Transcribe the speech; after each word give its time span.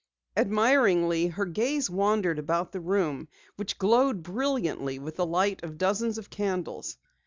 Admiringly, 0.35 1.27
her 1.27 1.45
gaze 1.45 1.87
wandered 1.87 2.39
about 2.39 2.71
the 2.71 2.79
room 2.79 3.27
which 3.55 3.77
glowed 3.77 4.23
brilliantly 4.23 4.97
with 4.97 5.15
the 5.15 5.27
light 5.27 5.61
of 5.63 5.77
dozens 5.77 6.17
of 6.17 6.27
candles. 6.27 6.97